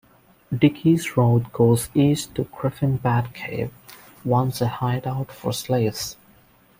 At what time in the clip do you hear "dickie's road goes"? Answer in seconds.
0.51-1.89